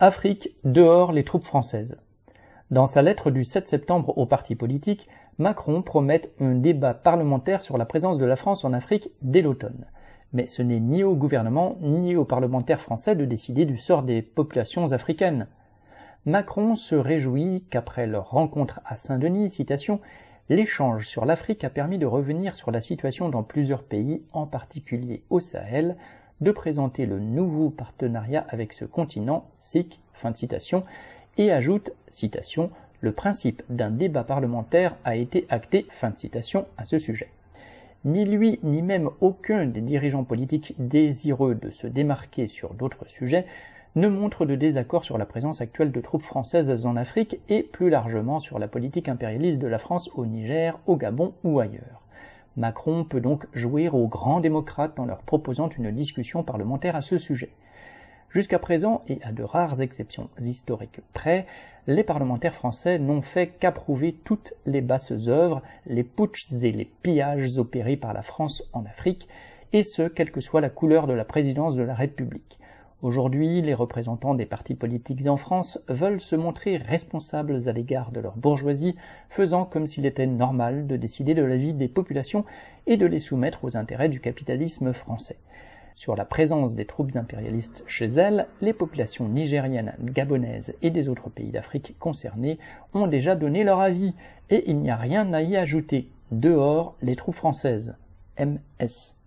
Afrique, 0.00 0.54
dehors 0.62 1.10
les 1.10 1.24
troupes 1.24 1.42
françaises. 1.42 1.98
Dans 2.70 2.86
sa 2.86 3.02
lettre 3.02 3.32
du 3.32 3.42
7 3.42 3.66
septembre 3.66 4.16
aux 4.16 4.26
partis 4.26 4.54
politiques, 4.54 5.08
Macron 5.38 5.82
promet 5.82 6.22
un 6.38 6.54
débat 6.54 6.94
parlementaire 6.94 7.62
sur 7.62 7.76
la 7.76 7.84
présence 7.84 8.18
de 8.18 8.24
la 8.24 8.36
France 8.36 8.64
en 8.64 8.72
Afrique 8.72 9.10
dès 9.22 9.42
l'automne. 9.42 9.86
Mais 10.32 10.46
ce 10.46 10.62
n'est 10.62 10.78
ni 10.78 11.02
au 11.02 11.16
gouvernement 11.16 11.78
ni 11.80 12.14
aux 12.14 12.24
parlementaires 12.24 12.80
français 12.80 13.16
de 13.16 13.24
décider 13.24 13.64
du 13.64 13.76
sort 13.76 14.04
des 14.04 14.22
populations 14.22 14.92
africaines. 14.92 15.48
Macron 16.26 16.76
se 16.76 16.94
réjouit 16.94 17.64
qu'après 17.68 18.06
leur 18.06 18.30
rencontre 18.30 18.78
à 18.84 18.94
Saint-Denis, 18.94 19.50
citation, 19.50 19.98
l'échange 20.48 21.08
sur 21.08 21.24
l'Afrique 21.24 21.64
a 21.64 21.70
permis 21.70 21.98
de 21.98 22.06
revenir 22.06 22.54
sur 22.54 22.70
la 22.70 22.80
situation 22.80 23.30
dans 23.30 23.42
plusieurs 23.42 23.82
pays, 23.82 24.22
en 24.32 24.46
particulier 24.46 25.24
au 25.28 25.40
Sahel, 25.40 25.96
de 26.40 26.50
présenter 26.50 27.06
le 27.06 27.18
nouveau 27.18 27.70
partenariat 27.70 28.46
avec 28.48 28.72
ce 28.72 28.84
continent, 28.84 29.44
SIC, 29.54 30.00
fin 30.14 30.30
de 30.30 30.36
citation, 30.36 30.84
et 31.36 31.52
ajoute, 31.52 31.90
citation, 32.10 32.70
le 33.00 33.12
principe 33.12 33.62
d'un 33.68 33.90
débat 33.90 34.24
parlementaire 34.24 34.96
a 35.04 35.16
été 35.16 35.46
acté, 35.48 35.86
fin 35.90 36.10
de 36.10 36.16
citation, 36.18 36.66
à 36.76 36.84
ce 36.84 36.98
sujet. 36.98 37.28
Ni 38.04 38.24
lui, 38.24 38.58
ni 38.62 38.82
même 38.82 39.10
aucun 39.20 39.66
des 39.66 39.80
dirigeants 39.80 40.24
politiques 40.24 40.74
désireux 40.78 41.54
de 41.54 41.70
se 41.70 41.86
démarquer 41.86 42.48
sur 42.48 42.74
d'autres 42.74 43.08
sujets 43.08 43.46
ne 43.96 44.08
montrent 44.08 44.46
de 44.46 44.54
désaccord 44.54 45.04
sur 45.04 45.18
la 45.18 45.26
présence 45.26 45.60
actuelle 45.60 45.90
de 45.90 46.00
troupes 46.00 46.22
françaises 46.22 46.86
en 46.86 46.96
Afrique 46.96 47.40
et 47.48 47.62
plus 47.62 47.90
largement 47.90 48.38
sur 48.38 48.58
la 48.58 48.68
politique 48.68 49.08
impérialiste 49.08 49.60
de 49.60 49.66
la 49.66 49.78
France 49.78 50.10
au 50.14 50.26
Niger, 50.26 50.78
au 50.86 50.96
Gabon 50.96 51.34
ou 51.42 51.58
ailleurs. 51.58 52.02
Macron 52.58 53.04
peut 53.04 53.20
donc 53.20 53.46
jouer 53.54 53.88
aux 53.88 54.08
grands 54.08 54.40
démocrates 54.40 54.98
en 54.98 55.04
leur 55.04 55.22
proposant 55.22 55.68
une 55.68 55.92
discussion 55.92 56.42
parlementaire 56.42 56.96
à 56.96 57.02
ce 57.02 57.16
sujet. 57.16 57.50
Jusqu'à 58.30 58.58
présent, 58.58 59.02
et 59.06 59.20
à 59.22 59.30
de 59.30 59.44
rares 59.44 59.80
exceptions 59.80 60.28
historiques 60.40 61.00
près, 61.14 61.46
les 61.86 62.02
parlementaires 62.02 62.56
français 62.56 62.98
n'ont 62.98 63.22
fait 63.22 63.46
qu'approuver 63.46 64.12
toutes 64.24 64.54
les 64.66 64.80
basses 64.80 65.28
œuvres, 65.28 65.62
les 65.86 66.02
putschs 66.02 66.52
et 66.52 66.72
les 66.72 66.84
pillages 66.84 67.58
opérés 67.58 67.96
par 67.96 68.12
la 68.12 68.22
France 68.22 68.64
en 68.72 68.84
Afrique, 68.84 69.28
et 69.72 69.84
ce, 69.84 70.02
quelle 70.02 70.32
que 70.32 70.40
soit 70.40 70.60
la 70.60 70.68
couleur 70.68 71.06
de 71.06 71.12
la 71.12 71.24
présidence 71.24 71.76
de 71.76 71.84
la 71.84 71.94
République. 71.94 72.58
Aujourd'hui, 73.00 73.62
les 73.62 73.74
représentants 73.74 74.34
des 74.34 74.44
partis 74.44 74.74
politiques 74.74 75.28
en 75.28 75.36
France 75.36 75.80
veulent 75.88 76.20
se 76.20 76.34
montrer 76.34 76.78
responsables 76.78 77.68
à 77.68 77.72
l'égard 77.72 78.10
de 78.10 78.18
leur 78.18 78.36
bourgeoisie, 78.36 78.96
faisant 79.30 79.64
comme 79.64 79.86
s'il 79.86 80.04
était 80.04 80.26
normal 80.26 80.88
de 80.88 80.96
décider 80.96 81.34
de 81.34 81.44
la 81.44 81.56
vie 81.56 81.74
des 81.74 81.86
populations 81.86 82.44
et 82.88 82.96
de 82.96 83.06
les 83.06 83.20
soumettre 83.20 83.62
aux 83.62 83.76
intérêts 83.76 84.08
du 84.08 84.18
capitalisme 84.18 84.92
français. 84.92 85.36
Sur 85.94 86.16
la 86.16 86.24
présence 86.24 86.74
des 86.74 86.86
troupes 86.86 87.14
impérialistes 87.14 87.84
chez 87.86 88.06
elles, 88.06 88.48
les 88.60 88.72
populations 88.72 89.28
nigériennes, 89.28 89.94
gabonaises 90.00 90.74
et 90.82 90.90
des 90.90 91.08
autres 91.08 91.30
pays 91.30 91.52
d'Afrique 91.52 91.94
concernés 92.00 92.58
ont 92.94 93.06
déjà 93.06 93.36
donné 93.36 93.62
leur 93.62 93.78
avis, 93.78 94.12
et 94.50 94.68
il 94.68 94.78
n'y 94.78 94.90
a 94.90 94.96
rien 94.96 95.32
à 95.32 95.42
y 95.42 95.56
ajouter. 95.56 96.08
Dehors 96.32 96.96
les 97.00 97.14
troupes 97.14 97.36
françaises. 97.36 97.94
MS. 98.40 99.17